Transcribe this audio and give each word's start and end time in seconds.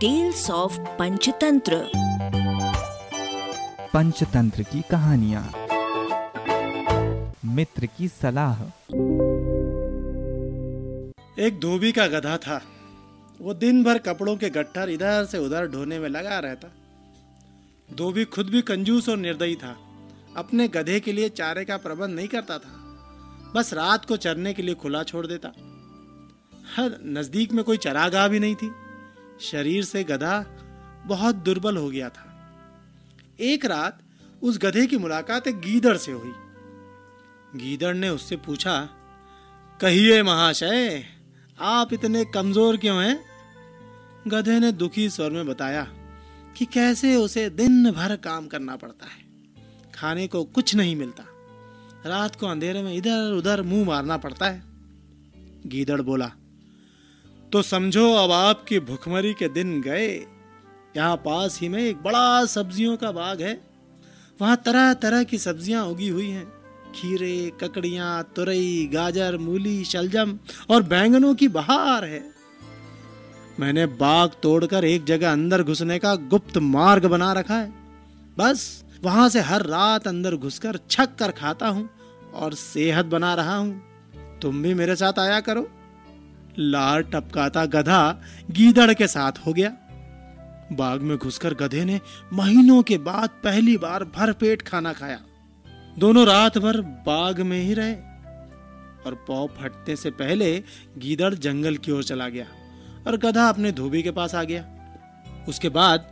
Tales 0.00 0.50
of 0.50 0.78
Panchatantra 0.78 1.90
Panchatantra 3.94 4.62
की 4.62 4.82
कहानियाँ। 4.90 5.52
मित्र 7.44 7.86
की 7.86 8.08
सलाह। 8.08 8.62
एक 11.40 11.58
धोबी 11.62 11.92
का 11.92 12.06
गधा 12.06 12.36
था। 12.36 12.62
वो 13.40 13.54
दिन 13.54 13.84
भर 13.84 13.98
कपड़ों 13.98 14.36
के 14.36 14.50
गट्ठर 14.50 14.88
इधर 14.88 15.24
से 15.24 15.38
उधर 15.38 15.66
ढोने 15.66 15.98
में 15.98 16.08
लगा 16.08 16.38
रहता। 16.38 16.68
धोबी 17.94 18.24
खुद 18.24 18.46
भी 18.46 18.62
कंजूस 18.62 19.08
और 19.08 19.16
निर्दयी 19.16 19.54
था। 19.54 19.76
अपने 20.36 20.68
गधे 20.68 21.00
के 21.00 21.12
लिए 21.12 21.28
चारे 21.28 21.64
का 21.64 21.76
प्रबंध 21.76 22.10
नहीं 22.10 22.28
करता 22.28 22.58
था। 22.58 22.70
बस 23.54 23.74
रात 23.74 24.04
को 24.04 24.16
चरने 24.16 24.54
के 24.54 24.62
लिए 24.62 24.74
खुला 24.74 25.02
छोड़ 25.02 25.26
देता। 25.26 25.48
हर 26.76 26.98
नज़दीक 27.06 27.52
में 27.52 27.64
कोई 27.64 27.76
चरागाह 27.76 28.28
भी 28.28 28.38
नहीं 28.38 28.54
थी। 28.54 28.70
शरीर 29.40 29.84
से 29.84 30.04
गधा 30.04 30.44
बहुत 31.06 31.34
दुर्बल 31.34 31.76
हो 31.76 31.90
गया 31.90 32.08
था। 32.08 32.24
एक 33.40 33.64
रात 33.64 33.98
उस 34.42 34.58
गधे 34.58 34.86
की 34.86 34.98
मुलाकात 34.98 35.46
एक 35.46 35.60
गीदड़ 35.60 35.96
से 35.96 36.12
हुई। 36.12 36.32
गीदड़ 37.56 37.94
ने 37.94 38.08
उससे 38.08 38.36
पूछा, 38.36 38.88
कहिए 39.80 40.22
महाशय, 40.22 41.04
आप 41.60 41.92
इतने 41.92 42.24
कमज़ोर 42.24 42.76
क्यों 42.76 43.02
हैं? 43.04 43.20
गधे 44.28 44.58
ने 44.60 44.72
दुखी 44.72 45.10
स्वर 45.10 45.30
में 45.30 45.46
बताया 45.46 45.86
कि 46.56 46.64
कैसे 46.64 47.16
उसे 47.16 47.50
दिन 47.50 47.90
भर 47.90 48.16
काम 48.16 48.46
करना 48.46 48.76
पड़ता 48.76 49.06
है। 49.06 49.26
खाने 49.94 50.26
को 50.26 50.44
कुछ 50.44 50.74
नहीं 50.74 50.96
मिलता। 50.96 51.24
रात 52.06 52.36
को 52.36 52.46
अंधेरे 52.46 52.82
में 52.82 52.94
इधर 52.94 53.32
उधर 53.32 53.62
मुँह 53.62 53.86
मारना 53.86 54.16
पड़ता 54.16 54.46
है। 54.46 54.62
गीदड़ 55.66 56.00
बोला 56.02 56.30
तो 57.52 57.62
समझो 57.62 58.12
अब 58.14 58.32
आपकी 58.32 58.78
भुखमरी 58.80 59.32
के 59.34 59.48
दिन 59.48 59.80
गए। 59.80 60.08
यहाँ 60.96 61.16
पास 61.16 61.58
ही 61.60 61.68
में 61.68 61.82
एक 61.82 62.02
बड़ा 62.02 62.44
सब्जियों 62.44 62.96
का 62.96 63.12
बाग 63.12 63.40
है। 63.42 63.60
वहाँ 64.40 64.56
तरह 64.56 64.92
तरह 64.94 65.22
की 65.22 65.38
सब्ज़ियाँ 65.38 65.84
उगी 65.86 66.08
हुई 66.08 66.28
हैं। 66.30 66.46
खीरे, 66.94 67.52
ककड़ियाँ, 67.60 68.32
तुरई, 68.36 68.90
गाजर, 68.92 69.36
मूली, 69.36 69.84
शलजम 69.84 70.38
और 70.70 70.82
बैंगनों 70.82 71.34
की 71.34 71.48
बहार 71.48 72.04
है। 72.04 72.22
मैंने 73.60 73.86
बाग 73.86 74.30
तोड़कर 74.42 74.84
एक 74.84 75.04
जगह 75.04 75.32
अंदर 75.32 75.62
घुसने 75.62 75.98
का 75.98 76.14
गुप्त 76.14 76.58
मार्ग 76.58 77.06
बना 77.06 77.32
रखा 77.32 77.54
है। 77.54 77.72
बस 78.38 78.84
वहाँ 79.04 79.28
से 79.28 79.40
हर 79.40 79.62
रात 79.62 80.08
अंदर 80.08 80.36
घुसकर 80.36 80.78
छक 80.90 81.16
कर 81.18 81.30
खाता 81.30 81.68
हूँ 81.68 81.88
और 82.34 82.54
सेहत 82.54 83.06
बना 83.06 83.34
रहा 83.34 83.56
हूँ। 83.56 84.38
तुम 84.42 84.62
भी 84.62 84.74
मेरे 84.74 84.96
साथ 84.96 85.18
आया 85.18 85.40
करो। 85.40 85.68
लार 86.58 87.02
टपकाता 87.02 87.64
गधा 87.66 88.00
गीदड़ 88.50 88.92
के 88.92 89.06
साथ 89.06 89.32
हो 89.46 89.52
गया। 89.52 89.68
बाग 90.72 91.02
में 91.02 91.16
घुसकर 91.16 91.54
गधे 91.54 91.84
ने 91.84 92.00
महीनों 92.32 92.82
के 92.82 92.98
बाद 92.98 93.28
पहली 93.44 93.76
बार 93.76 94.04
भरपेट 94.06 94.62
खाना 94.62 94.92
खाया। 94.92 95.18
दोनों 95.98 96.26
रात 96.26 96.58
भर 96.58 96.80
बाग 97.06 97.40
में 97.40 97.60
ही 97.62 97.74
रहे 97.74 97.94
और 99.06 99.14
पौ 99.28 99.46
फटने 99.58 99.96
से 99.96 100.10
पहले 100.10 100.52
गीदड़ 100.98 101.34
जंगल 101.34 101.76
की 101.76 101.92
ओर 101.92 102.02
चला 102.04 102.28
गया 102.28 102.46
और 103.06 103.16
गधा 103.16 103.48
अपने 103.48 103.72
धोबी 103.72 104.02
के 104.02 104.10
पास 104.10 104.34
आ 104.34 104.42
गया। 104.42 104.64
उसके 105.48 105.68
बाद 105.68 106.10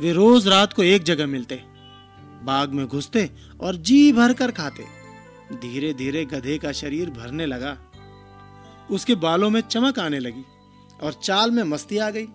वे 0.00 0.12
रोज 0.12 0.48
रात 0.48 0.72
को 0.72 0.82
एक 0.82 1.02
जगह 1.02 1.26
मिलते, 1.26 1.60
बाग 2.42 2.72
में 2.72 2.86
घुसते 2.86 3.30
और 3.60 3.76
जी 3.76 4.12
भर 4.12 4.32
कर 4.32 4.50
खाते। 4.50 4.84
धीरे 5.56 5.92
धीरे 5.94 6.24
गधे 6.24 6.58
का 6.58 6.72
शरीर 6.72 7.10
भरने 7.10 7.46
लगा। 7.46 7.76
उसके 8.90 9.14
बालों 9.14 9.50
में 9.50 9.60
चमक 9.60 9.98
आने 9.98 10.18
लगी 10.18 10.44
और 11.02 11.12
चाल 11.12 11.50
में 11.50 11.62
मस्ती 11.62 11.98
आ 11.98 12.10
गई। 12.10 12.26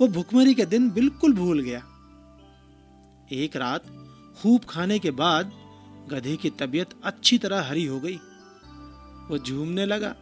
वो 0.00 0.08
भुखमरी 0.08 0.54
के 0.54 0.66
दिन 0.66 0.90
बिल्कुल 0.90 1.34
भूल 1.34 1.62
गया। 1.62 1.78
एक 3.32 3.56
रात 3.56 3.86
खूब 4.42 4.64
खाने 4.64 4.98
के 4.98 5.10
बाद 5.10 5.52
गधे 6.10 6.36
की 6.36 6.50
तबीयत 6.50 6.88
अच्छी 7.04 7.38
तरह 7.38 7.62
हरी 7.62 7.84
हो 7.84 8.00
गई। 8.00 8.16
वो 9.28 9.38
झूमने 9.38 9.86
लगा 9.86 10.14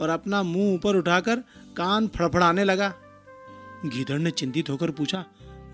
और 0.00 0.08
अपना 0.08 0.42
मुँह 0.42 0.74
ऊपर 0.74 0.96
उठाकर 0.96 1.36
कान 1.76 2.08
फड़फड़ाने 2.08 2.64
लगा। 2.64 2.94
गीदड़ 3.84 4.18
ने 4.18 4.30
चिंतित 4.30 4.70
होकर 4.70 4.90
पूछा, 4.90 5.24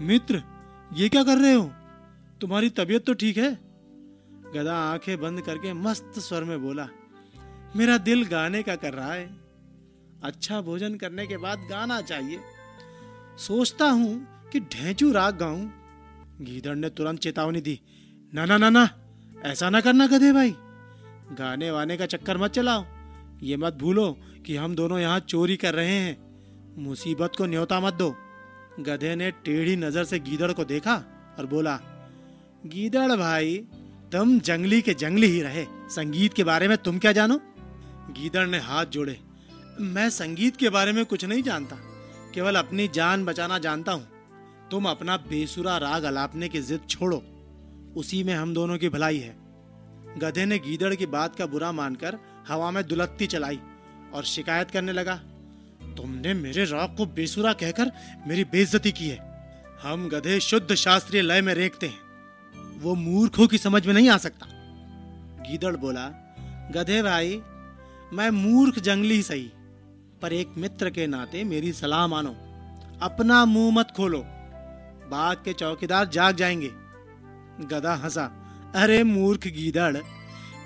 मित्र, 0.01 0.43
ये 0.95 1.09
क्या 1.09 1.25
कर 1.25 1.39
रहे 1.39 1.53
हो? 1.53 1.71
तुम्हारी 2.41 2.71
तबीयत 2.71 3.07
तो 3.07 3.15
ठीक 3.15 3.37
है? 3.37 3.55
गधा 4.55 4.75
आँखें 4.75 5.21
बंद 5.21 5.41
करके 5.41 5.73
मस्त 5.73 6.13
स्वर 6.19 6.45
में 6.45 6.63
बोला 6.63 6.89
मेरा 7.77 7.97
दिल 7.99 8.25
गाने 8.25 8.63
का 8.63 8.75
कर 8.77 8.93
रहा 8.93 9.13
है। 9.13 9.29
अच्छा 10.25 10.61
भोजन 10.61 10.95
करने 10.95 11.27
के 11.27 11.37
बाद 11.37 11.67
गाना 11.71 12.01
चाहिए। 12.01 12.41
सोचता 13.39 13.87
हूँ 13.91 14.27
कि 14.53 14.61
ढेंचू 14.61 15.13
राग 15.13 15.37
गाऊं। 15.37 15.67
गीदड़ 16.41 16.75
ने 16.75 16.89
तुरंत 16.89 17.19
चेतावनी 17.19 17.61
दी, 17.61 17.79
ना 18.33 18.45
ना 18.45 18.57
ना 18.59 18.71
ना, 18.71 18.89
ऐसा 19.45 19.71
ना 19.71 19.81
करना 19.81 20.07
गधे 20.07 20.33
भाई। 20.33 20.55
गाने 21.33 21.71
वाने 21.71 21.97
का 21.97 22.07
चक्कर 22.07 22.39
मत 22.39 22.51
चलाओ। 22.51 22.85
ये 23.43 23.57
मत 23.57 23.75
भूलो 23.75 24.11
कि 24.47 24.57
हम 24.57 24.75
दोनों 24.75 24.99
यहाँ 24.99 25.19
चोरी 25.21 25.57
कर 25.57 25.75
रहे 25.75 25.95
हैं। 25.95 26.17
मुसीबत 26.79 27.33
को 27.39 27.47
न्योता 27.47 27.81
मत 27.81 27.95
दो। 27.95 28.15
गधे 28.81 29.15
ने 29.17 29.31
टेढ़ी 29.45 29.77
नज़र 29.77 30.05
से 30.05 30.19
गीदड़ 30.19 30.53
को 30.53 30.65
देखा 30.65 30.95
और 31.39 31.47
बोला 31.47 31.79
गीदड़ 32.67 33.13
भाई, 33.13 33.57
तुम 34.13 34.39
जंगली 34.41 34.81
के 34.83 34.95
जंगली 34.95 35.27
ही 35.27 35.41
रहे। 35.43 35.65
संगीत 35.91 36.35
के 36.35 36.45
बारे 36.45 36.69
में 36.69 36.77
तुम 36.79 36.99
क्या 36.99 37.13
जानो? 37.13 37.41
गीदड़ 38.11 38.47
ने 38.47 38.59
हाथ 38.61 38.87
जोड़े। 38.87 39.19
मैं 39.81 40.09
संगीत 40.11 40.57
के 40.57 40.69
बारे 40.69 40.93
में 40.93 41.05
कुछ 41.05 41.25
नहीं 41.25 41.43
जानता, 41.43 41.77
केवल 42.35 42.57
अपनी 42.57 42.89
जान 42.89 43.25
बचाना 43.25 43.59
जानता 43.59 43.93
हूँ। 43.93 44.69
तुम 44.71 44.89
अपना 44.89 45.17
बेसुरा 45.29 45.77
राग 45.79 46.03
अलापने 46.05 46.49
की 46.49 46.61
जिद 46.63 46.87
छोड़ो। 46.91 47.23
उसी 47.97 48.23
में 48.25 48.35
हम 48.35 48.55
दोनों 48.55 48.79
की 48.79 48.89
भलाई 48.89 49.19
है। 49.19 49.35
गधे 50.19 50.45
ने 50.47 50.59
गीदड़ 50.59 50.95
की 50.95 51.07
बात 51.09 51.37
का 51.37 51.47
बुरा 51.47 51.73
मानकर 51.73 52.19
हवा 52.49 52.71
में 52.71 52.87
दुलत्ती 52.87 53.27
चलाई 53.27 53.59
और 54.15 54.25
शिकायत 54.25 54.71
करने 54.71 54.93
लगा, 54.93 55.15
तुमने 55.97 56.35
मेरे 56.35 56.65
राग 56.65 56.97
को 56.97 57.07
बेसुरा 57.07 57.53
कहकर 57.55 57.93
मेरी 58.27 58.45
बेइज्जती 58.45 58.93
की 58.93 59.09
है। 59.09 59.19
हम 59.83 60.09
गधे 60.09 60.39
शुद्ध 60.41 60.75
शास्त्रीय 60.75 61.23
लय 61.23 61.41
में 61.41 61.53
रेखते 61.55 61.87
हैं। 61.87 62.81
वो 62.81 62.95
मूर्खों 62.95 63.47
की 63.47 63.59
समझ 63.59 63.87
में 63.87 63.95
नहीं 63.95 64.09
आ 64.09 64.17
सकता। 64.19 64.47
गीदड़ 65.43 65.77
बोला, 65.77 66.09
गधे 66.75 67.03
भाई 67.03 67.41
मैं 68.13 68.31
मूर्ख 68.31 68.79
जंगली 68.79 69.23
सही, 69.23 69.51
पर 70.23 70.33
एक 70.33 70.49
मित्र 70.59 70.91
के 70.91 71.07
नाते 71.07 71.45
मेरी 71.45 71.73
सलाह 71.73 72.07
मानो। 72.07 72.31
अपना 73.03 73.45
मुँह 73.45 73.73
मत 73.75 73.93
खोलो, 73.97 74.19
बाग 75.09 75.37
के 75.37 75.53
चौकीदार 75.53 76.09
जाग 76.09 76.37
जाएँगे। 76.37 76.71
गधा 77.67 77.95
हंसा, 77.95 78.25
अरे 78.75 79.03
मूर्ख 79.05 79.47
गीदड़, 79.47 79.97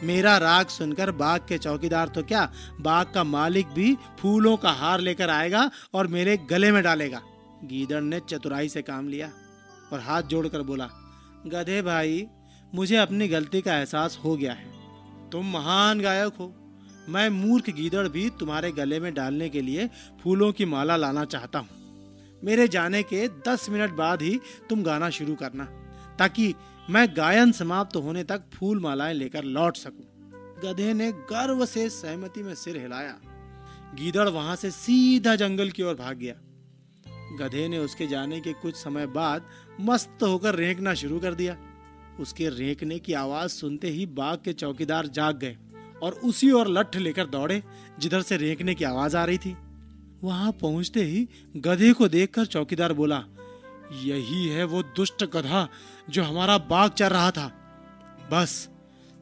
मेरा 0.02 0.36
राग 0.38 0.66
सुनकर 0.66 1.10
बाग 1.10 1.40
के 1.40 1.58
चौकीदार 1.58 2.08
तो 2.08 2.22
क्या, 2.22 2.52
बाग 2.80 3.12
का 3.14 3.24
मालिक 3.24 3.68
भी 3.68 3.96
फूलों 4.18 4.56
का 4.56 4.70
हार 4.70 5.00
लेकर 5.00 5.30
आएगा 5.30 5.70
और 5.94 6.06
मेरे 6.06 6.36
गले 6.50 6.72
में 6.72 6.82
डालेगा। 6.82 7.22
गीदड़ 7.64 8.02
ने 8.02 8.20
चतुराई 8.20 8.68
से 8.68 8.82
काम 8.82 9.08
लिया 9.08 9.30
और 9.92 10.00
हाथ 10.00 10.22
जोड़कर 10.22 10.62
बोला, 10.62 10.90
गधे 11.46 11.82
भाई, 11.82 12.26
मुझे 12.74 12.96
अपनी 12.96 13.28
गलती 13.28 13.60
का 13.60 13.78
एहसास 13.78 14.18
हो 14.24 14.36
गया 14.36 14.52
है। 14.52 15.30
तुम 15.30 15.52
महान 15.52 16.00
गायक 16.00 16.32
हो 16.40 16.52
मैं 17.08 17.28
मूर्ख 17.30 17.70
गीदड़ 17.70 18.08
भी 18.08 18.30
तुम्हारे 18.30 18.72
गले 18.72 19.00
में 19.00 19.14
डालने 19.14 19.48
के 19.48 19.60
लिए 19.60 19.88
फूलों 20.22 20.52
की 20.52 20.64
माला 20.64 20.96
लाना 20.96 21.24
चाहता 21.24 21.58
हूँ। 21.58 21.68
मेरे 22.44 22.68
जाने 22.68 23.02
के 23.02 23.28
दस 23.48 23.68
मिनट 23.70 23.90
बाद 23.90 24.22
ही 24.22 24.40
तुम 24.70 24.82
गाना 24.82 25.10
शुरू 25.10 25.34
करना, 25.34 25.64
ताकि 26.18 26.54
मैं 26.90 27.06
गायन 27.16 27.52
समाप्त 27.52 27.96
होने 27.96 28.24
तक 28.24 28.42
फूल 28.54 28.80
मालाएँ 28.80 29.14
लेकर 29.14 29.44
लौट 29.44 29.76
सकूँ। 29.76 30.04
गधे 30.64 30.92
ने 30.94 31.12
गर्व 31.12 31.66
से 31.66 31.88
सहमति 31.90 32.42
में 32.42 32.54
सिर 32.54 32.76
हिलाया। 32.76 33.14
गीदड़ 33.94 34.28
वहाँ 34.28 34.56
से 34.56 34.70
सीधा 34.70 35.36
जंगल 35.36 35.70
की 35.70 35.82
ओर 35.82 35.94
भाग 35.94 36.16
गया। 36.16 36.34
गधे 37.38 37.68
ने 37.68 37.78
उसके 37.78 38.06
जाने 38.06 38.40
के 38.40 38.52
कुछ 38.52 38.74
समय 38.74 39.06
बाद 39.06 39.46
मस्त 39.80 40.22
होकर 40.22 40.54
रेंकना 40.54 40.94
शुरू 40.94 41.18
कर 41.20 41.34
दिया। 41.34 41.56
उसके 42.20 42.48
रेंकने 42.48 42.98
की 42.98 43.12
आवाज़ 43.12 43.50
सुनते 43.50 43.88
ही 43.88 44.06
बाग 44.06 44.38
के 44.44 44.52
चौकीदार 44.52 45.06
जाग 45.06 45.38
गए। 45.38 45.56
और 46.02 46.12
उसी 46.24 46.50
ओर 46.50 46.68
लठ 46.68 46.96
लेकर 46.96 47.26
दौड़े, 47.26 47.62
जिधर 47.98 48.22
से 48.22 48.36
रेंकने 48.36 48.74
की 48.74 48.84
आवाज़ 48.84 49.16
आ 49.16 49.24
रही 49.24 49.38
थी। 49.38 49.56
वहाँ 50.24 50.52
पहुँचते 50.52 51.02
ही 51.02 51.28
गधे 51.56 51.92
को 51.92 52.08
देखकर 52.08 52.46
चौकीदार 52.46 52.92
बोला, 52.92 53.22
यही 53.94 54.46
है 54.48 54.64
वो 54.64 54.82
दुष्ट 54.96 55.24
गधा 55.24 55.68
जो 56.10 56.22
हमारा 56.22 56.58
बाग 56.60 56.90
चल 56.90 57.08
रहा 57.08 57.30
था। 57.30 57.46
बस, 58.32 58.68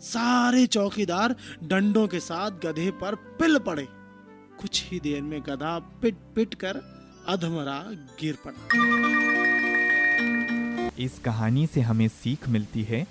सारे 0.00 0.67
चौकीदार 0.67 1.35
डंडों 1.62 2.06
के 2.09 2.21
साथ 2.21 2.50
गधे 2.65 2.91
पर 3.00 3.15
पिल 3.38 3.59
पड़े। 3.59 3.87
कुछ 4.61 4.85
ही 4.85 5.00
देर 5.00 5.23
में 5.23 5.41
गधा 5.43 5.79
पिट 6.03 6.17
पिट 6.35 6.55
कर 6.55 6.81
अधमरा 7.29 7.79
गिर 8.21 8.37
पड़ा। 8.47 8.61
इस 10.99 11.19
कहानी 11.19 11.67
से 11.67 11.81
हमें 11.81 12.09
सीख 12.09 12.49
मिलती 12.49 12.82
है 12.82 13.06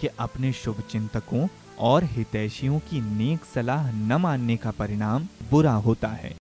कि 0.00 0.06
अपने 0.18 0.52
शुभ 0.52 0.80
चिंतकों 0.90 1.46
और 1.78 2.04
हितैषियों 2.04 2.78
की 2.78 3.00
नेक 3.00 3.44
सलाह 3.44 3.92
न 3.92 4.12
मानने 4.12 4.56
का 4.56 4.70
परिणाम 4.70 5.28
बुरा 5.50 5.72
होता 5.72 6.08
है। 6.08 6.36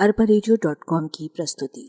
अरबा 0.00 0.24
की 1.06 1.30
प्रस्तुति। 1.36 1.88